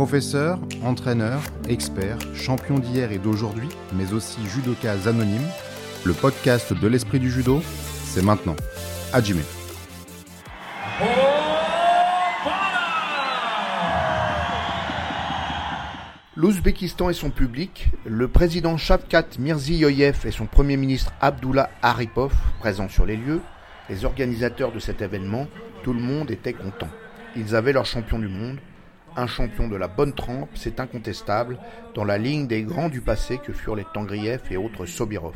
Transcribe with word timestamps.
Professeur, 0.00 0.58
entraîneur, 0.82 1.42
expert, 1.68 2.16
champion 2.34 2.78
d'hier 2.78 3.12
et 3.12 3.18
d'aujourd'hui, 3.18 3.68
mais 3.92 4.14
aussi 4.14 4.38
judoka 4.46 4.92
anonyme, 5.06 5.46
le 6.06 6.14
podcast 6.14 6.72
de 6.72 6.88
l'esprit 6.88 7.20
du 7.20 7.30
judo, 7.30 7.60
c'est 8.04 8.22
maintenant. 8.22 8.56
Hajime. 9.12 9.42
L'Ouzbékistan 16.34 17.10
et 17.10 17.12
son 17.12 17.28
public, 17.28 17.90
le 18.06 18.26
président 18.26 18.78
Shavkat 18.78 19.26
Mirziyoyev 19.38 20.20
et 20.24 20.30
son 20.30 20.46
premier 20.46 20.78
ministre 20.78 21.12
Abdullah 21.20 21.68
Aripov, 21.82 22.32
présents 22.58 22.88
sur 22.88 23.04
les 23.04 23.18
lieux, 23.18 23.42
les 23.90 24.06
organisateurs 24.06 24.72
de 24.72 24.78
cet 24.78 25.02
événement, 25.02 25.46
tout 25.82 25.92
le 25.92 26.00
monde 26.00 26.30
était 26.30 26.54
content. 26.54 26.88
Ils 27.36 27.54
avaient 27.54 27.74
leur 27.74 27.84
champion 27.84 28.18
du 28.18 28.28
monde, 28.28 28.56
un 29.16 29.26
champion 29.26 29.68
de 29.68 29.76
la 29.76 29.88
bonne 29.88 30.14
trempe, 30.14 30.50
c'est 30.54 30.80
incontestable, 30.80 31.58
dans 31.94 32.04
la 32.04 32.18
ligne 32.18 32.46
des 32.46 32.62
grands 32.62 32.88
du 32.88 33.00
passé 33.00 33.38
que 33.38 33.52
furent 33.52 33.76
les 33.76 33.86
Tangriev 33.92 34.42
et 34.50 34.56
autres 34.56 34.86
Sobirov. 34.86 35.34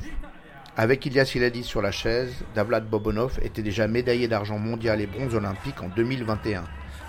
Avec 0.77 1.07
Ilyas 1.07 1.33
Iladi 1.35 1.63
sur 1.63 1.83
la 1.83 1.93
chaise, 1.93 2.45
Davlad 2.55 2.89
Bobonov 2.89 3.39
était 3.43 3.63
déjà 3.63 3.87
médaillé 3.87 4.27
d'argent 4.27 4.59
mondial 4.59 5.01
et 5.01 5.07
bronze 5.07 5.35
olympique 5.35 5.83
en 5.83 5.89
2021, 5.89 6.65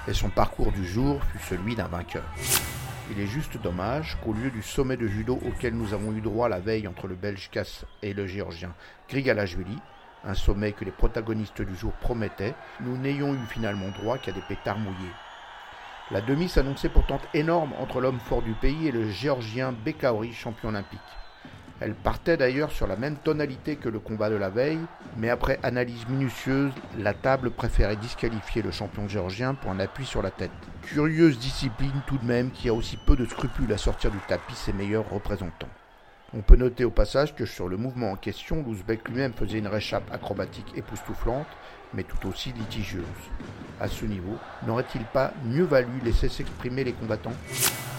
et 0.07 0.13
son 0.13 0.29
parcours 0.29 0.71
du 0.71 0.85
jour 0.85 1.23
fut 1.23 1.43
celui 1.47 1.75
d'un 1.75 1.87
vainqueur. 1.87 2.25
Il 3.11 3.19
est 3.19 3.27
juste 3.27 3.61
dommage 3.61 4.17
qu'au 4.23 4.33
lieu 4.33 4.49
du 4.49 4.61
sommet 4.61 4.97
de 4.97 5.07
judo 5.07 5.39
auquel 5.47 5.75
nous 5.75 5.93
avons 5.93 6.11
eu 6.13 6.21
droit 6.21 6.49
la 6.49 6.59
veille 6.59 6.87
entre 6.87 7.07
le 7.07 7.15
Belge 7.15 7.49
Kass 7.51 7.85
et 8.01 8.13
le 8.13 8.25
Géorgien 8.27 8.73
Grigalashvili, 9.09 9.77
un 10.23 10.33
sommet 10.33 10.71
que 10.71 10.85
les 10.85 10.91
protagonistes 10.91 11.61
du 11.61 11.75
jour 11.75 11.93
promettaient, 11.93 12.55
nous 12.81 12.97
n'ayons 12.97 13.33
eu 13.33 13.45
finalement 13.49 13.89
droit 13.99 14.17
qu'à 14.17 14.31
des 14.31 14.41
pétards 14.47 14.79
mouillés. 14.79 15.13
La 16.11 16.21
demi 16.21 16.47
s'annonçait 16.49 16.89
pourtant 16.89 17.19
énorme 17.33 17.73
entre 17.73 17.99
l'homme 17.99 18.19
fort 18.19 18.43
du 18.43 18.53
pays 18.53 18.87
et 18.87 18.91
le 18.91 19.09
Géorgien 19.09 19.71
Bekaori, 19.71 20.33
champion 20.33 20.69
olympique. 20.69 21.17
Elle 21.81 21.95
partait 21.95 22.37
d'ailleurs 22.37 22.71
sur 22.71 22.85
la 22.85 22.95
même 22.95 23.17
tonalité 23.17 23.75
que 23.75 23.89
le 23.89 23.99
combat 23.99 24.29
de 24.29 24.35
la 24.35 24.51
veille, 24.51 24.87
mais 25.17 25.29
après 25.29 25.59
analyse 25.63 26.07
minutieuse, 26.07 26.73
la 26.99 27.15
table 27.15 27.49
préférait 27.49 27.95
disqualifier 27.95 28.61
le 28.61 28.69
champion 28.69 29.07
géorgien 29.07 29.55
pour 29.55 29.71
un 29.71 29.79
appui 29.79 30.05
sur 30.05 30.21
la 30.21 30.31
tête. 30.31 30.51
Curieuse 30.83 31.39
discipline 31.39 32.01
tout 32.05 32.19
de 32.19 32.25
même 32.25 32.51
qui 32.51 32.69
a 32.69 32.73
aussi 32.73 32.97
peu 32.97 33.15
de 33.15 33.25
scrupules 33.25 33.73
à 33.73 33.77
sortir 33.77 34.11
du 34.11 34.19
tapis 34.19 34.55
ses 34.55 34.73
meilleurs 34.73 35.09
représentants. 35.09 35.69
On 36.37 36.41
peut 36.41 36.57
noter 36.57 36.83
au 36.83 36.91
passage 36.91 37.33
que 37.33 37.45
sur 37.45 37.69
le 37.69 37.77
mouvement 37.77 38.11
en 38.11 38.17
question, 38.17 38.61
l'Ouzbek 38.61 39.07
lui-même 39.07 39.31
faisait 39.31 39.59
une 39.59 39.69
réchappe 39.69 40.11
acrobatique 40.11 40.73
époustouflante, 40.75 41.47
mais 41.93 42.03
tout 42.03 42.27
aussi 42.27 42.51
litigieuse. 42.51 43.05
À 43.79 43.87
ce 43.87 44.03
niveau, 44.03 44.35
n'aurait-il 44.67 45.05
pas 45.05 45.31
mieux 45.45 45.63
valu 45.63 46.01
laisser 46.03 46.27
s'exprimer 46.27 46.83
les 46.83 46.91
combattants? 46.91 47.31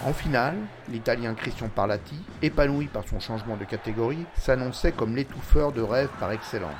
En 0.05 0.13
finale, 0.13 0.55
l'Italien 0.87 1.33
Christian 1.33 1.67
Parlati, 1.67 2.21
épanoui 2.43 2.85
par 2.85 3.07
son 3.07 3.19
changement 3.19 3.57
de 3.57 3.65
catégorie, 3.65 4.25
s'annonçait 4.35 4.91
comme 4.91 5.15
l'étouffeur 5.15 5.71
de 5.71 5.81
rêve 5.81 6.09
par 6.19 6.31
excellence. 6.31 6.75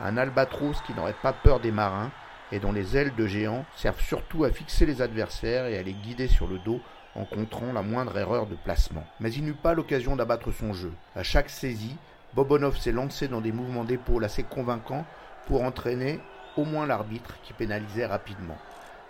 Un 0.00 0.16
albatros 0.16 0.80
qui 0.86 0.94
n'aurait 0.94 1.14
pas 1.22 1.34
peur 1.34 1.60
des 1.60 1.70
marins 1.70 2.12
et 2.50 2.60
dont 2.60 2.72
les 2.72 2.96
ailes 2.96 3.14
de 3.14 3.26
géant 3.26 3.66
servent 3.76 4.00
surtout 4.00 4.44
à 4.44 4.50
fixer 4.50 4.86
les 4.86 5.02
adversaires 5.02 5.66
et 5.66 5.76
à 5.76 5.82
les 5.82 5.92
guider 5.92 6.28
sur 6.28 6.46
le 6.46 6.58
dos 6.58 6.80
en 7.16 7.24
contrant 7.24 7.72
la 7.72 7.82
moindre 7.82 8.16
erreur 8.18 8.46
de 8.46 8.54
placement. 8.54 9.04
Mais 9.20 9.32
il 9.32 9.44
n'eut 9.44 9.54
pas 9.54 9.74
l'occasion 9.74 10.16
d'abattre 10.16 10.52
son 10.52 10.72
jeu. 10.72 10.92
À 11.14 11.22
chaque 11.22 11.50
saisie, 11.50 11.96
Bobonov 12.34 12.76
s'est 12.76 12.92
lancé 12.92 13.28
dans 13.28 13.40
des 13.40 13.52
mouvements 13.52 13.84
d'épaule 13.84 14.24
assez 14.24 14.42
convaincants 14.42 15.04
pour 15.46 15.62
entraîner 15.62 16.20
au 16.56 16.64
moins 16.64 16.86
l'arbitre 16.86 17.34
qui 17.42 17.52
pénalisait 17.52 18.06
rapidement. 18.06 18.58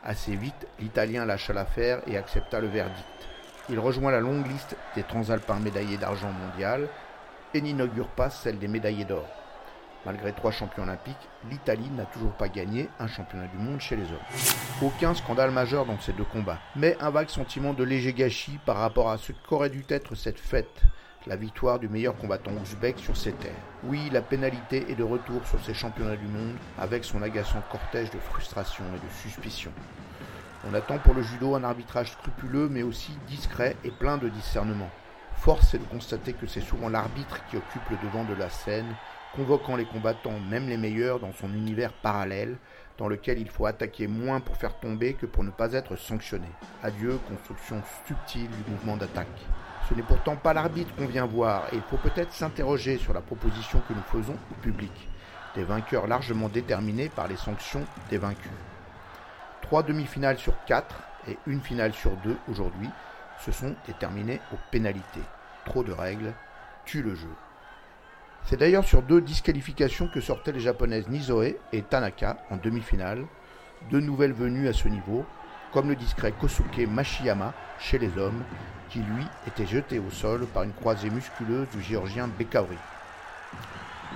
Assez 0.02 0.36
vite, 0.36 0.66
l'Italien 0.78 1.24
lâcha 1.24 1.52
l'affaire 1.52 2.02
et 2.06 2.18
accepta 2.18 2.60
le 2.60 2.68
verdict. 2.68 3.06
Il 3.70 3.78
rejoint 3.78 4.12
la 4.12 4.20
longue 4.20 4.46
liste 4.46 4.76
des 4.94 5.02
transalpins 5.02 5.58
médaillés 5.58 5.96
d'argent 5.96 6.30
mondial 6.30 6.88
et 7.54 7.62
n'inaugure 7.62 8.08
pas 8.08 8.28
celle 8.28 8.58
des 8.58 8.68
médaillés 8.68 9.06
d'or. 9.06 9.26
Malgré 10.06 10.32
trois 10.32 10.50
champions 10.50 10.82
olympiques, 10.82 11.28
l'Italie 11.50 11.88
n'a 11.90 12.04
toujours 12.04 12.32
pas 12.32 12.48
gagné 12.48 12.88
un 12.98 13.06
championnat 13.06 13.46
du 13.46 13.56
monde 13.56 13.80
chez 13.80 13.96
les 13.96 14.02
hommes. 14.02 14.82
Aucun 14.82 15.14
scandale 15.14 15.50
majeur 15.50 15.86
dans 15.86 15.98
ces 15.98 16.12
deux 16.12 16.24
combats, 16.24 16.58
mais 16.76 16.96
un 17.00 17.10
vague 17.10 17.30
sentiment 17.30 17.72
de 17.72 17.84
léger 17.84 18.12
gâchis 18.12 18.58
par 18.66 18.76
rapport 18.76 19.10
à 19.10 19.16
ce 19.16 19.32
qu'aurait 19.48 19.70
dû 19.70 19.82
être 19.88 20.14
cette 20.14 20.38
fête, 20.38 20.82
la 21.26 21.36
victoire 21.36 21.78
du 21.78 21.88
meilleur 21.88 22.16
combattant 22.16 22.52
ouzbek 22.52 22.98
sur 22.98 23.16
ses 23.16 23.32
terres. 23.32 23.52
Oui, 23.84 24.10
la 24.12 24.20
pénalité 24.20 24.84
est 24.90 24.94
de 24.94 25.02
retour 25.02 25.46
sur 25.46 25.64
ces 25.64 25.72
championnats 25.72 26.16
du 26.16 26.26
monde 26.26 26.56
avec 26.78 27.02
son 27.04 27.22
agaçant 27.22 27.62
cortège 27.72 28.10
de 28.10 28.18
frustration 28.18 28.84
et 28.94 29.06
de 29.06 29.12
suspicion. 29.22 29.72
On 30.68 30.74
attend 30.74 30.98
pour 30.98 31.14
le 31.14 31.22
judo 31.22 31.54
un 31.54 31.64
arbitrage 31.64 32.12
scrupuleux 32.12 32.68
mais 32.70 32.82
aussi 32.82 33.12
discret 33.26 33.76
et 33.84 33.90
plein 33.90 34.18
de 34.18 34.28
discernement. 34.28 34.90
Force 35.44 35.74
est 35.74 35.78
de 35.78 35.84
constater 35.84 36.32
que 36.32 36.46
c'est 36.46 36.62
souvent 36.62 36.88
l'arbitre 36.88 37.38
qui 37.50 37.58
occupe 37.58 37.90
le 37.90 37.98
devant 38.02 38.24
de 38.24 38.32
la 38.32 38.48
scène 38.48 38.86
convoquant 39.36 39.76
les 39.76 39.84
combattants, 39.84 40.40
même 40.48 40.70
les 40.70 40.78
meilleurs, 40.78 41.20
dans 41.20 41.34
son 41.34 41.52
univers 41.52 41.92
parallèle, 41.92 42.56
dans 42.96 43.08
lequel 43.08 43.38
il 43.38 43.50
faut 43.50 43.66
attaquer 43.66 44.06
moins 44.06 44.40
pour 44.40 44.56
faire 44.56 44.80
tomber 44.80 45.12
que 45.12 45.26
pour 45.26 45.44
ne 45.44 45.50
pas 45.50 45.74
être 45.74 45.96
sanctionné. 45.96 46.48
Adieu, 46.82 47.20
construction 47.28 47.82
subtile 48.06 48.48
du 48.48 48.70
mouvement 48.70 48.96
d'attaque. 48.96 49.26
Ce 49.86 49.92
n'est 49.92 50.02
pourtant 50.02 50.36
pas 50.36 50.54
l'arbitre 50.54 50.94
qu'on 50.96 51.04
vient 51.04 51.26
voir, 51.26 51.66
et 51.74 51.76
il 51.76 51.82
faut 51.82 51.98
peut-être 51.98 52.32
s'interroger 52.32 52.96
sur 52.96 53.12
la 53.12 53.20
proposition 53.20 53.82
que 53.86 53.92
nous 53.92 54.22
faisons 54.22 54.38
au 54.50 54.54
public. 54.62 55.10
Des 55.54 55.64
vainqueurs 55.64 56.06
largement 56.06 56.48
déterminés 56.48 57.10
par 57.10 57.28
les 57.28 57.36
sanctions 57.36 57.84
des 58.08 58.16
vaincus. 58.16 58.50
Trois 59.60 59.82
demi-finales 59.82 60.38
sur 60.38 60.54
quatre 60.64 61.02
et 61.28 61.36
une 61.46 61.60
finale 61.60 61.92
sur 61.92 62.12
deux 62.24 62.38
aujourd'hui 62.48 62.88
se 63.44 63.52
sont 63.52 63.74
déterminées 63.86 64.40
aux 64.54 64.58
pénalités. 64.70 65.20
Trop 65.64 65.82
de 65.82 65.92
règles 65.92 66.34
tuent 66.84 67.02
le 67.02 67.14
jeu. 67.14 67.30
C'est 68.44 68.58
d'ailleurs 68.58 68.84
sur 68.84 69.02
deux 69.02 69.22
disqualifications 69.22 70.08
que 70.08 70.20
sortaient 70.20 70.52
les 70.52 70.60
japonaises 70.60 71.08
Nizoe 71.08 71.54
et 71.72 71.82
Tanaka 71.82 72.36
en 72.50 72.56
demi-finale, 72.56 73.24
deux 73.90 74.00
nouvelles 74.00 74.34
venues 74.34 74.68
à 74.68 74.74
ce 74.74 74.88
niveau, 74.88 75.24
comme 75.72 75.88
le 75.88 75.96
discret 75.96 76.32
Kosuke 76.32 76.86
Mashiyama 76.86 77.54
chez 77.78 77.98
les 77.98 78.18
hommes, 78.18 78.44
qui 78.90 78.98
lui 78.98 79.24
était 79.46 79.66
jeté 79.66 79.98
au 79.98 80.10
sol 80.10 80.46
par 80.46 80.62
une 80.64 80.74
croisée 80.74 81.08
musculeuse 81.08 81.68
du 81.70 81.80
géorgien 81.80 82.28
Bekaori. 82.28 82.76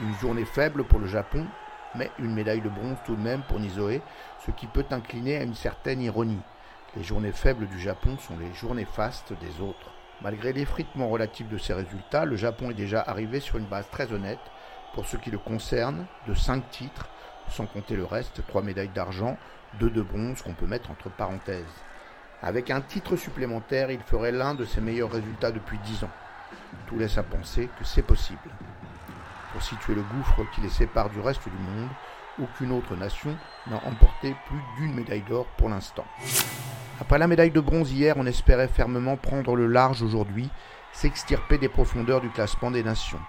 Une 0.03 0.15
journée 0.17 0.45
faible 0.45 0.85
pour 0.85 0.99
le 1.01 1.07
Japon, 1.07 1.47
mais 1.95 2.11
une 2.19 2.35
médaille 2.35 2.61
de 2.61 2.69
bronze 2.69 2.99
tout 3.07 3.17
de 3.17 3.23
même 3.23 3.41
pour 3.49 3.59
Nizoe, 3.59 4.01
ce 4.45 4.51
qui 4.51 4.67
peut 4.67 4.87
incliner 4.91 5.39
à 5.39 5.43
une 5.43 5.55
certaine 5.55 6.03
ironie. 6.03 6.43
Les 6.97 7.03
journées 7.03 7.33
faibles 7.33 7.67
du 7.67 7.81
Japon 7.81 8.19
sont 8.19 8.39
les 8.39 8.53
journées 8.55 8.85
fastes 8.85 9.33
des 9.41 9.63
autres. 9.63 9.91
Malgré 10.21 10.53
l'effritement 10.53 11.09
relatif 11.09 11.49
de 11.49 11.59
ces 11.59 11.73
résultats, 11.73 12.25
le 12.25 12.35
Japon 12.35 12.71
est 12.71 12.75
déjà 12.75 13.01
arrivé 13.01 13.39
sur 13.39 13.57
une 13.57 13.67
base 13.67 13.89
très 13.91 14.13
honnête 14.13 14.41
pour 14.93 15.07
ce 15.07 15.17
qui 15.17 15.31
le 15.31 15.39
concerne, 15.39 16.07
de 16.27 16.35
5 16.35 16.69
titres, 16.71 17.09
sans 17.49 17.67
compter 17.67 17.95
le 17.95 18.05
reste, 18.05 18.45
3 18.49 18.63
médailles 18.63 18.89
d'argent, 18.89 19.37
2 19.79 19.91
de 19.91 20.03
bronze 20.03 20.43
qu'on 20.43 20.55
peut 20.55 20.67
mettre 20.67 20.91
entre 20.91 21.09
parenthèses. 21.09 21.65
Avec 22.43 22.71
un 22.71 22.81
titre 22.81 23.15
supplémentaire, 23.15 23.93
il 23.93 24.01
ferait 24.01 24.33
l'un 24.33 24.55
de 24.55 24.65
ses 24.65 24.81
meilleurs 24.81 25.13
résultats 25.13 25.53
depuis 25.53 25.79
10 25.79 26.05
ans. 26.05 26.11
Tout 26.89 26.99
laisse 26.99 27.17
à 27.17 27.23
penser 27.23 27.69
que 27.79 27.85
c'est 27.85 28.03
possible. 28.03 28.39
Pour 29.53 29.63
situer 29.63 29.95
le 29.95 30.03
gouffre 30.03 30.43
qui 30.53 30.61
les 30.63 30.69
sépare 30.69 31.11
du 31.11 31.21
reste 31.21 31.49
du 31.49 31.57
monde, 31.57 31.89
aucune 32.43 32.73
autre 32.73 32.97
nation 32.97 33.37
n'a 33.69 33.77
emporté 33.87 34.35
plus 34.47 34.61
d'une 34.79 34.95
médaille 34.95 35.25
d'or 35.29 35.47
pour 35.57 35.69
l'instant. 35.69 36.05
Après 37.01 37.19
la 37.19 37.27
médaille 37.27 37.51
de 37.51 37.61
bronze 37.61 37.93
hier, 37.93 38.15
on 38.17 38.27
espérait 38.27 38.69
fermement 38.69 39.17
prendre 39.17 39.55
le 39.55 39.67
large 39.67 40.03
aujourd'hui, 40.03 40.49
s'extirper 40.93 41.59
des 41.59 41.69
profondeurs 41.69 42.21
du 42.21 42.31
classement 42.31 42.71
des 42.71 42.83
nations. 42.83 43.21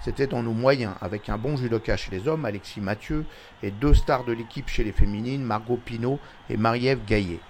C'était 0.00 0.26
dans 0.26 0.42
nos 0.42 0.52
moyens, 0.52 0.94
avec 1.00 1.28
un 1.28 1.38
bon 1.38 1.56
judoka 1.56 1.96
chez 1.96 2.10
les 2.10 2.28
hommes, 2.28 2.44
Alexis 2.44 2.80
Mathieu, 2.80 3.24
et 3.62 3.70
deux 3.70 3.94
stars 3.94 4.24
de 4.24 4.32
l'équipe 4.32 4.68
chez 4.68 4.84
les 4.84 4.92
féminines, 4.92 5.42
Margot 5.42 5.78
Pinault 5.82 6.20
et 6.48 6.56
Marie-Ève 6.56 7.04
Gaillet. 7.04 7.40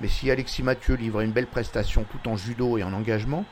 Mais 0.00 0.08
si 0.08 0.30
Alexis 0.30 0.62
Mathieu 0.62 0.94
livrait 0.94 1.24
une 1.24 1.32
belle 1.32 1.46
prestation 1.46 2.04
tout 2.04 2.28
en 2.28 2.36
judo 2.36 2.78
et 2.78 2.82
en 2.82 2.92
engagement, 2.92 3.44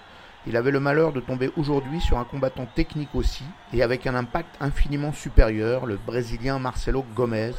il 0.47 0.57
avait 0.57 0.71
le 0.71 0.81
malheur 0.81 1.13
de 1.13 1.21
tomber 1.21 1.51
aujourd'hui 1.57 2.01
sur 2.01 2.19
un 2.19 2.25
combattant 2.25 2.67
technique 2.75 3.15
aussi, 3.15 3.45
et 3.73 3.83
avec 3.83 4.07
un 4.07 4.15
impact 4.15 4.55
infiniment 4.61 5.13
supérieur, 5.13 5.87
le 5.87 5.97
Brésilien 5.97 6.59
Marcelo 6.59 7.05
Gomez, 7.15 7.53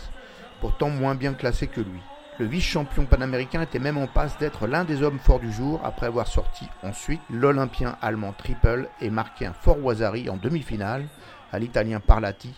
pourtant 0.61 0.89
moins 0.89 1.15
bien 1.15 1.33
classé 1.33 1.67
que 1.67 1.81
lui. 1.81 1.99
Le 2.39 2.45
vice-champion 2.45 3.05
panaméricain 3.05 3.63
était 3.63 3.79
même 3.79 3.97
en 3.97 4.05
passe 4.05 4.37
d'être 4.37 4.67
l'un 4.67 4.83
des 4.83 5.01
hommes 5.01 5.17
forts 5.17 5.39
du 5.39 5.51
jour 5.51 5.81
après 5.83 6.05
avoir 6.05 6.27
sorti 6.27 6.67
ensuite 6.83 7.21
l'Olympien 7.31 7.97
allemand 7.99 8.31
Triple 8.37 8.89
et 9.01 9.09
marqué 9.09 9.47
un 9.47 9.53
fort 9.53 9.83
Wazari 9.83 10.29
en 10.29 10.37
demi-finale 10.37 11.05
à 11.51 11.57
l'Italien 11.57 11.99
Parlati 11.99 12.53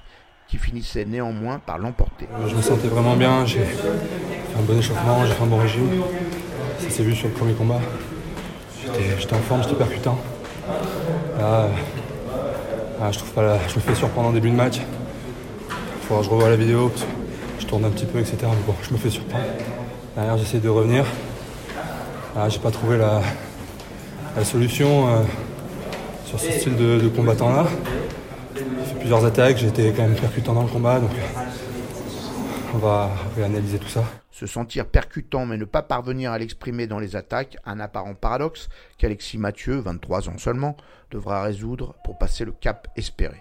qui 0.50 0.58
finissait 0.58 1.06
néanmoins 1.06 1.60
par 1.60 1.78
l'emporter. 1.78 2.28
Je 2.48 2.56
me 2.56 2.62
sentais 2.62 2.90
vraiment 2.90 3.16
bien, 3.16 3.46
j'ai 3.46 3.60
fait 3.60 3.88
un 4.58 4.62
bon 4.64 4.78
échauffement, 4.78 5.26
j'ai 5.26 5.34
fait 5.34 5.44
un 5.44 5.48
bon 5.48 5.60
régime. 5.60 6.04
Ça 6.80 6.90
s'est 6.90 7.04
vu 7.04 7.16
sur 7.16 7.30
le 7.30 7.34
premier 7.36 7.54
combat. 7.54 7.80
J'étais 9.20 9.34
en 9.34 9.40
forme, 9.40 9.64
j'étais 9.64 9.76
percutant. 9.76 10.18
Là, 11.40 11.68
je 13.12 13.18
trouve 13.18 13.32
pas 13.32 13.58
je 13.68 13.76
me 13.76 13.80
fais 13.80 13.96
surprendre 13.96 14.30
en 14.30 14.34
début 14.34 14.50
de 14.50 14.56
match. 14.56 14.80
Faudra 16.02 16.22
que 16.22 16.26
je 16.26 16.32
revoie 16.32 16.50
la 16.50 16.56
vidéo 16.56 16.92
tourne 17.70 17.86
un 17.86 17.92
petit 17.92 18.06
peu, 18.06 18.20
etc. 18.20 18.38
Mais 18.42 18.66
bon, 18.66 18.74
je 18.82 18.92
me 18.92 18.98
fais 18.98 19.12
surprendre. 19.12 19.44
Derrière, 20.16 20.38
j'essaie 20.38 20.58
de 20.58 20.70
revenir. 20.70 21.06
ah, 22.36 22.50
j'ai 22.50 22.58
pas 22.58 22.72
trouvé 22.72 22.98
la, 22.98 23.22
solution 24.44 25.08
euh, 25.08 25.22
sur 26.26 26.40
ce 26.40 26.52
style 26.52 26.76
de, 26.76 27.08
combattant 27.10 27.52
là. 27.52 27.66
J'ai 28.56 28.64
fait 28.64 29.00
plusieurs 29.00 29.24
attaques, 29.24 29.58
j'ai 29.58 29.68
été 29.68 29.92
quand 29.92 30.04
même 30.04 30.16
percutant 30.16 30.54
dans 30.54 30.64
le 30.64 30.70
combat, 30.70 31.00
on 32.74 32.78
va 32.78 33.10
réanalyser 33.36 33.80
tout 33.80 33.88
ça. 33.88 34.04
Se 34.32 34.46
sentir 34.46 34.86
percutant 34.86 35.46
mais 35.46 35.58
ne 35.58 35.66
pas 35.66 35.82
parvenir 35.82 36.32
à 36.32 36.38
l'exprimer 36.38 36.88
dans 36.88 37.00
les 37.00 37.16
attaques, 37.16 37.58
un 37.66 37.80
apparent 37.80 38.14
paradoxe 38.14 38.70
qu'Alexis 38.98 39.38
Mathieu, 39.38 39.80
23 39.80 40.30
ans 40.30 40.38
seulement, 40.38 40.78
devra 41.12 41.44
résoudre 41.44 41.96
pour 42.04 42.18
passer 42.18 42.46
le 42.46 42.52
cap 42.52 42.88
espéré. 42.96 43.38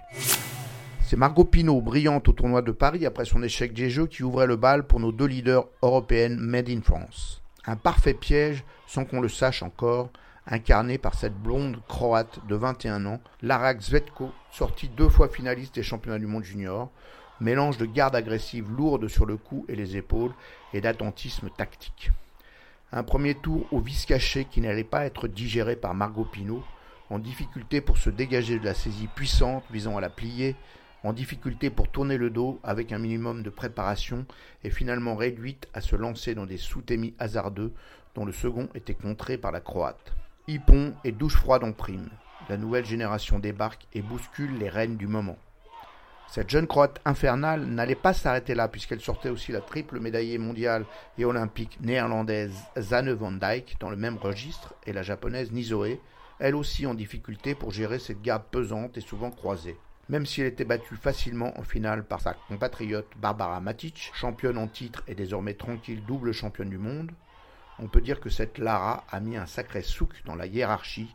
C'est 1.02 1.16
Margot 1.16 1.44
Pinault, 1.44 1.80
brillante 1.80 2.28
au 2.28 2.32
tournoi 2.32 2.62
de 2.62 2.72
Paris 2.72 3.06
après 3.06 3.24
son 3.24 3.42
échec 3.42 3.72
des 3.72 3.90
Jeux, 3.90 4.06
qui 4.06 4.22
ouvrait 4.22 4.46
le 4.46 4.56
bal 4.56 4.86
pour 4.86 5.00
nos 5.00 5.12
deux 5.12 5.26
leaders 5.26 5.66
européennes 5.82 6.36
made 6.36 6.68
in 6.68 6.82
France. 6.82 7.42
Un 7.66 7.76
parfait 7.76 8.14
piège, 8.14 8.64
sans 8.86 9.04
qu'on 9.04 9.20
le 9.20 9.28
sache 9.28 9.62
encore, 9.62 10.10
incarné 10.46 10.98
par 10.98 11.14
cette 11.14 11.34
blonde 11.34 11.78
croate 11.88 12.40
de 12.48 12.54
21 12.56 13.06
ans, 13.06 13.20
Lara 13.42 13.78
Zvetko, 13.78 14.32
sortie 14.50 14.88
deux 14.88 15.08
fois 15.08 15.28
finaliste 15.28 15.74
des 15.74 15.82
championnats 15.82 16.18
du 16.18 16.26
monde 16.26 16.44
junior, 16.44 16.90
mélange 17.40 17.78
de 17.78 17.86
garde 17.86 18.16
agressive 18.16 18.70
lourde 18.70 19.08
sur 19.08 19.26
le 19.26 19.36
cou 19.36 19.64
et 19.68 19.76
les 19.76 19.96
épaules 19.96 20.32
et 20.72 20.80
d'attentisme 20.80 21.50
tactique. 21.56 22.10
Un 22.92 23.02
premier 23.02 23.34
tour 23.34 23.66
au 23.70 23.80
vice 23.80 24.06
caché 24.06 24.46
qui 24.46 24.60
n'allait 24.60 24.84
pas 24.84 25.04
être 25.04 25.28
digéré 25.28 25.76
par 25.76 25.94
Margot 25.94 26.24
Pinault, 26.24 26.64
en 27.10 27.18
difficulté 27.18 27.80
pour 27.80 27.98
se 27.98 28.10
dégager 28.10 28.58
de 28.58 28.64
la 28.64 28.74
saisie 28.74 29.08
puissante 29.14 29.64
visant 29.70 29.96
à 29.96 30.00
la 30.00 30.10
plier, 30.10 30.56
en 31.04 31.12
difficulté 31.12 31.70
pour 31.70 31.88
tourner 31.88 32.16
le 32.16 32.30
dos 32.30 32.60
avec 32.64 32.92
un 32.92 32.98
minimum 32.98 33.42
de 33.42 33.50
préparation 33.50 34.26
et 34.64 34.70
finalement 34.70 35.16
réduite 35.16 35.68
à 35.74 35.80
se 35.80 35.96
lancer 35.96 36.34
dans 36.34 36.46
des 36.46 36.56
sous-témis 36.56 37.14
hasardeux 37.18 37.72
dont 38.14 38.24
le 38.24 38.32
second 38.32 38.68
était 38.74 38.94
contré 38.94 39.38
par 39.38 39.52
la 39.52 39.60
Croate. 39.60 40.12
Hippon 40.48 40.94
et 41.04 41.12
douche 41.12 41.36
froide 41.36 41.64
en 41.64 41.72
prime. 41.72 42.08
La 42.48 42.56
nouvelle 42.56 42.86
génération 42.86 43.38
débarque 43.38 43.86
et 43.92 44.02
bouscule 44.02 44.58
les 44.58 44.70
reines 44.70 44.96
du 44.96 45.06
moment. 45.06 45.36
Cette 46.30 46.50
jeune 46.50 46.66
Croate 46.66 47.00
infernale 47.06 47.64
n'allait 47.64 47.94
pas 47.94 48.12
s'arrêter 48.12 48.54
là 48.54 48.68
puisqu'elle 48.68 49.00
sortait 49.00 49.30
aussi 49.30 49.50
la 49.50 49.62
triple 49.62 49.98
médaillée 49.98 50.36
mondiale 50.36 50.84
et 51.16 51.24
olympique 51.24 51.78
néerlandaise 51.80 52.54
Zanne 52.78 53.12
van 53.12 53.32
Dijk 53.32 53.78
dans 53.80 53.88
le 53.88 53.96
même 53.96 54.18
registre 54.18 54.74
et 54.86 54.92
la 54.92 55.02
japonaise 55.02 55.52
Nizoe, 55.52 55.98
elle 56.38 56.54
aussi 56.54 56.86
en 56.86 56.92
difficulté 56.92 57.54
pour 57.54 57.70
gérer 57.70 57.98
cette 57.98 58.20
garde 58.20 58.44
pesante 58.50 58.98
et 58.98 59.00
souvent 59.00 59.30
croisée. 59.30 59.78
Même 60.10 60.26
si 60.26 60.42
elle 60.42 60.48
était 60.48 60.66
battue 60.66 60.96
facilement 60.96 61.58
en 61.58 61.62
finale 61.62 62.04
par 62.04 62.20
sa 62.20 62.34
compatriote 62.34 63.08
Barbara 63.16 63.60
Matic, 63.60 64.10
championne 64.12 64.58
en 64.58 64.68
titre 64.68 65.04
et 65.08 65.14
désormais 65.14 65.54
tranquille 65.54 66.04
double 66.04 66.32
championne 66.32 66.70
du 66.70 66.78
monde, 66.78 67.10
on 67.78 67.88
peut 67.88 68.02
dire 68.02 68.20
que 68.20 68.28
cette 68.28 68.58
Lara 68.58 69.04
a 69.10 69.20
mis 69.20 69.38
un 69.38 69.46
sacré 69.46 69.80
souk 69.80 70.22
dans 70.26 70.34
la 70.34 70.46
hiérarchie, 70.46 71.14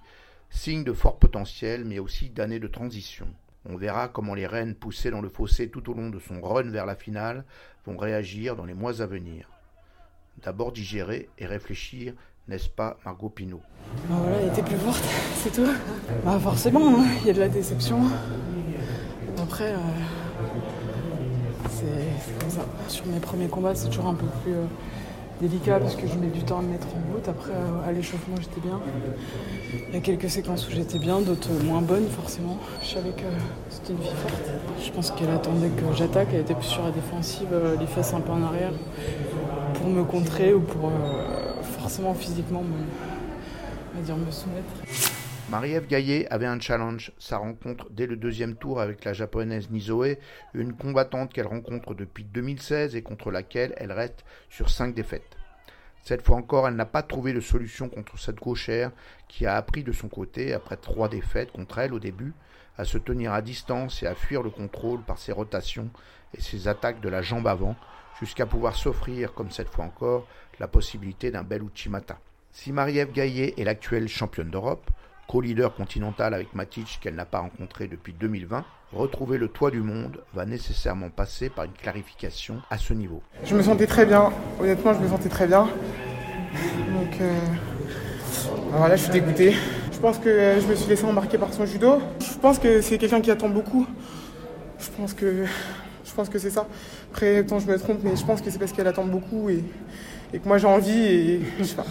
signe 0.50 0.84
de 0.84 0.94
fort 0.94 1.20
potentiel 1.20 1.86
mais 1.86 2.00
aussi 2.00 2.32
d'années 2.32 2.60
de 2.60 2.68
transition. 2.68 3.28
On 3.70 3.78
verra 3.78 4.10
comment 4.10 4.34
les 4.34 4.46
reines 4.48 4.76
poussées 4.76 5.10
dans 5.10 5.22
le 5.22 5.30
fossé 5.30 5.70
tout 5.70 5.90
au 5.90 5.94
long 5.94 6.10
de 6.10 6.20
son 6.20 6.42
run 6.42 6.70
vers 6.70 6.86
la 6.86 6.96
finale 6.96 7.46
vont 7.86 7.98
réagir 7.98 8.56
dans 8.56 8.66
les 8.66 8.74
mois 8.74 9.02
à 9.02 9.06
venir. 9.06 9.50
D'abord 10.44 10.72
digérer 10.72 11.30
et 11.38 11.46
réfléchir, 11.46 12.14
n'est-ce 12.48 12.70
pas 12.70 12.98
Margot 13.06 13.30
Pinault? 13.30 13.62
Bah 14.10 14.16
Voilà, 14.22 14.38
elle 14.42 14.48
était 14.50 14.64
plus 14.64 14.76
forte, 14.78 15.04
c'est 15.36 15.52
tout. 15.54 15.70
Bah 16.26 16.40
forcément, 16.40 17.00
hein, 17.00 17.06
il 17.22 17.28
y 17.28 17.30
a 17.30 17.34
de 17.34 17.40
la 17.40 17.50
déception. 17.50 18.02
Après, 19.42 19.74
euh, 19.74 19.78
c'est 21.70 22.40
comme 22.40 22.50
ça. 22.50 22.66
Sur 22.88 23.06
mes 23.06 23.20
premiers 23.20 23.48
combats, 23.48 23.76
c'est 23.76 23.88
toujours 23.88 24.08
un 24.08 24.16
peu 24.16 24.26
plus 24.44 24.54
euh, 24.54 24.66
délicat 25.42 25.80
parce 25.80 25.96
que 25.96 26.08
je 26.08 26.16
mets 26.16 26.28
du 26.28 26.42
temps 26.44 26.60
à 26.60 26.62
me 26.62 26.72
mettre 26.72 26.88
en 26.88 27.14
route. 27.14 27.28
Après, 27.28 27.52
euh, 27.52 27.88
à 27.88 27.92
l'échauffement, 27.92 28.36
j'étais 28.40 28.62
bien. 28.62 28.80
Il 29.90 29.94
y 29.94 29.98
a 29.98 30.02
quelques 30.02 30.30
séquences 30.30 30.68
où 30.68 30.72
j'étais 30.72 31.00
bien, 31.00 31.22
d'autres 31.22 31.52
moins 31.64 31.82
bonnes, 31.82 32.08
forcément. 32.08 32.58
Je 32.82 32.88
savais 32.96 33.12
que 33.12 33.24
c'était 33.70 33.94
une 33.94 34.00
fille 34.00 34.16
forte. 34.22 34.52
Je 34.84 34.92
pense 34.92 35.12
qu'elle 35.12 35.32
attendait 35.32 35.70
que 35.70 35.96
j'attaque. 35.96 36.30
Elle 36.34 36.42
était 36.42 36.56
plus 36.56 36.68
sur 36.68 36.84
la 36.84 36.92
défensive, 36.92 37.50
les 37.80 37.88
fesses 37.88 38.14
un 38.14 38.22
peu 38.22 38.32
en 38.32 38.44
arrière, 38.44 38.74
pour 39.76 39.88
me 39.88 40.04
contrer 40.04 40.54
ou 40.54 40.62
pour 40.62 40.92
forcément 41.80 42.14
physiquement 42.14 42.64
me, 43.96 44.04
dire, 44.04 44.16
me 44.16 44.32
soumettre. 44.32 45.13
Marie-Ève 45.50 45.88
Gaillet 45.88 46.26
avait 46.30 46.46
un 46.46 46.60
challenge, 46.60 47.12
sa 47.20 47.38
rencontre 47.38 47.90
dès 47.92 48.08
le 48.08 48.16
deuxième 48.16 48.56
tour 48.56 48.80
avec 48.80 49.04
la 49.04 49.14
japonaise 49.14 49.70
Nizoe, 49.70 50.16
une 50.54 50.74
combattante 50.74 51.34
qu'elle 51.34 51.48
rencontre 51.48 51.94
depuis 51.94 52.24
2016 52.24 52.96
et 52.96 53.02
contre 53.02 53.30
laquelle 53.30 53.74
elle 53.78 53.92
reste 53.92 54.24
sur 54.50 54.70
cinq 54.70 54.96
défaites. 54.96 55.38
Cette 56.02 56.22
fois 56.22 56.38
encore, 56.38 56.68
elle 56.68 56.76
n'a 56.76 56.86
pas 56.86 57.04
trouvé 57.04 57.34
de 57.34 57.42
solution 57.42 57.90
contre 57.90 58.18
cette 58.18 58.38
gauchère 58.38 58.92
qui 59.28 59.46
a 59.46 59.56
appris 59.56 59.84
de 59.84 59.92
son 59.92 60.08
côté, 60.08 60.54
après 60.54 60.78
trois 60.78 61.10
défaites 61.10 61.52
contre 61.52 61.78
elle 61.78 61.94
au 61.94 62.00
début, 62.00 62.34
à 62.78 62.86
se 62.86 62.98
tenir 62.98 63.34
à 63.34 63.42
distance 63.42 64.02
et 64.02 64.08
à 64.08 64.16
fuir 64.16 64.44
le 64.44 64.50
contrôle 64.50 65.02
par 65.02 65.20
ses 65.20 65.34
rotations 65.34 65.90
et 66.36 66.42
ses 66.42 66.68
attaques 66.68 67.02
de 67.02 67.10
la 67.10 67.22
jambe 67.22 67.48
avant, 67.48 67.76
jusqu'à 68.20 68.46
pouvoir 68.46 68.76
s'offrir, 68.76 69.34
comme 69.34 69.52
cette 69.52 69.70
fois 69.70 69.86
encore, 69.86 70.28
la 70.60 70.68
possibilité 70.68 71.32
d'un 71.32 71.44
bel 71.44 71.64
Uchimata. 71.64 72.18
Si 72.52 72.72
Marie-Ève 72.72 73.12
Gaillet 73.12 73.54
est 73.58 73.64
l'actuelle 73.64 74.08
championne 74.08 74.50
d'Europe, 74.50 74.90
co-leader 75.28 75.74
continental 75.74 76.34
avec 76.34 76.54
Matic 76.54 77.00
qu'elle 77.02 77.16
n'a 77.16 77.26
pas 77.26 77.40
rencontré 77.40 77.88
depuis 77.88 78.14
2020, 78.14 78.64
retrouver 78.94 79.38
le 79.38 79.48
toit 79.48 79.72
du 79.72 79.82
monde 79.82 80.22
va 80.34 80.46
nécessairement 80.46 81.10
passer 81.10 81.50
par 81.50 81.66
une 81.66 81.74
clarification 81.74 82.62
à 82.70 82.78
ce 82.78 82.94
niveau. 82.94 83.22
Je 83.44 83.56
me 83.56 83.62
sentais 83.62 83.88
très 83.88 84.06
bien, 84.06 84.32
honnêtement 84.60 84.94
je 84.94 85.00
me 85.00 85.08
sentais 85.08 85.30
très 85.30 85.48
bien. 85.48 85.68
Donc 86.94 87.22
euh, 87.22 87.40
voilà, 88.72 88.96
je 88.96 89.04
suis 89.04 89.12
dégoûté. 89.12 89.56
Je 89.92 90.00
pense 90.00 90.18
que 90.18 90.60
je 90.60 90.68
me 90.68 90.76
suis 90.76 90.90
laissé 90.90 91.06
embarquer 91.06 91.38
par 91.38 91.54
son 91.54 91.66
judo. 91.66 92.02
Je 92.20 92.38
pense 92.40 92.60
que 92.60 92.82
c'est 92.82 92.98
quelqu'un 92.98 93.22
qui 93.22 93.32
attend 93.32 93.50
beaucoup. 93.50 93.88
Je 94.80 94.90
pense 94.98 95.14
que 95.14 95.46
je 96.06 96.14
pense 96.14 96.30
que 96.30 96.38
c'est 96.38 96.50
ça. 96.50 96.68
Après, 97.12 97.44
tant 97.44 97.60
je 97.60 97.68
me 97.68 97.80
trompe, 97.80 98.00
mais 98.04 98.16
je 98.16 98.26
pense 98.26 98.42
que 98.42 98.52
c'est 98.52 98.60
parce 98.60 98.74
qu'elle 98.74 98.88
attend 98.88 99.06
beaucoup 99.06 99.50
et, 99.50 99.64
et 100.34 100.40
que 100.40 100.48
moi 100.48 100.58
j'ai 100.58 100.68
envie 100.68 101.06
et 101.06 101.42
je 101.58 101.64
sais 101.64 101.76
pas. 101.76 101.86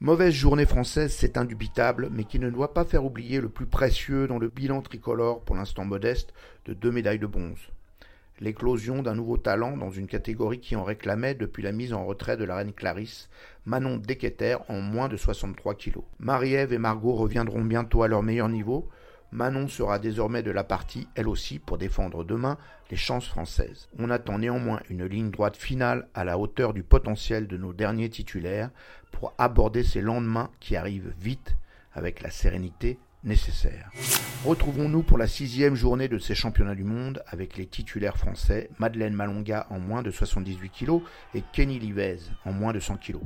Mauvaise 0.00 0.32
journée 0.32 0.64
française, 0.64 1.12
c'est 1.12 1.36
indubitable, 1.36 2.08
mais 2.12 2.22
qui 2.22 2.38
ne 2.38 2.50
doit 2.50 2.72
pas 2.72 2.84
faire 2.84 3.04
oublier 3.04 3.40
le 3.40 3.48
plus 3.48 3.66
précieux 3.66 4.28
dans 4.28 4.38
le 4.38 4.46
bilan 4.46 4.80
tricolore, 4.80 5.40
pour 5.40 5.56
l'instant 5.56 5.84
modeste, 5.84 6.32
de 6.66 6.72
deux 6.72 6.92
médailles 6.92 7.18
de 7.18 7.26
bronze. 7.26 7.58
L'éclosion 8.38 9.02
d'un 9.02 9.16
nouveau 9.16 9.38
talent 9.38 9.76
dans 9.76 9.90
une 9.90 10.06
catégorie 10.06 10.60
qui 10.60 10.76
en 10.76 10.84
réclamait 10.84 11.34
depuis 11.34 11.64
la 11.64 11.72
mise 11.72 11.92
en 11.92 12.06
retrait 12.06 12.36
de 12.36 12.44
la 12.44 12.54
reine 12.54 12.72
Clarisse, 12.72 13.28
Manon 13.66 13.96
Deketer 13.96 14.58
en 14.68 14.80
moins 14.80 15.08
de 15.08 15.16
63 15.16 15.74
kilos. 15.74 16.04
Marie-Ève 16.20 16.72
et 16.72 16.78
Margot 16.78 17.14
reviendront 17.14 17.64
bientôt 17.64 18.04
à 18.04 18.08
leur 18.08 18.22
meilleur 18.22 18.48
niveau, 18.48 18.88
Manon 19.30 19.68
sera 19.68 19.98
désormais 19.98 20.42
de 20.42 20.50
la 20.50 20.64
partie, 20.64 21.06
elle 21.14 21.28
aussi, 21.28 21.58
pour 21.58 21.76
défendre 21.76 22.24
demain 22.24 22.56
les 22.90 22.96
chances 22.96 23.26
françaises. 23.26 23.88
On 23.98 24.10
attend 24.10 24.38
néanmoins 24.38 24.80
une 24.88 25.04
ligne 25.04 25.30
droite 25.30 25.56
finale 25.56 26.08
à 26.14 26.24
la 26.24 26.38
hauteur 26.38 26.72
du 26.72 26.82
potentiel 26.82 27.46
de 27.46 27.56
nos 27.56 27.72
derniers 27.72 28.08
titulaires 28.08 28.70
pour 29.12 29.34
aborder 29.36 29.84
ces 29.84 30.00
lendemains 30.00 30.50
qui 30.60 30.76
arrivent 30.76 31.12
vite 31.20 31.56
avec 31.92 32.22
la 32.22 32.30
sérénité 32.30 32.98
nécessaire. 33.24 33.90
Retrouvons-nous 34.44 35.02
pour 35.02 35.18
la 35.18 35.26
sixième 35.26 35.74
journée 35.74 36.08
de 36.08 36.18
ces 36.18 36.34
championnats 36.34 36.74
du 36.74 36.84
monde 36.84 37.22
avec 37.26 37.56
les 37.56 37.66
titulaires 37.66 38.16
français 38.16 38.70
Madeleine 38.78 39.14
Malonga 39.14 39.66
en 39.70 39.80
moins 39.80 40.02
de 40.02 40.10
78 40.10 40.70
kg 40.70 41.00
et 41.34 41.42
Kenny 41.52 41.78
Livez 41.78 42.18
en 42.44 42.52
moins 42.52 42.72
de 42.72 42.80
100 42.80 42.96
kg. 42.96 43.18